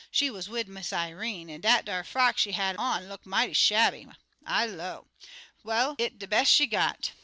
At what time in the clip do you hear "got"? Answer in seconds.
6.65-7.11